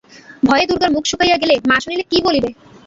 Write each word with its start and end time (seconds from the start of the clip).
ভয়ে 0.43 0.65
দুর্গার 0.69 0.91
মুখ 0.95 1.03
শুকাইয়া 1.07 1.37
গেল-মা 1.41 1.75
শুনিলে 1.83 2.03
কি 2.11 2.17
বলিবে! 2.27 2.49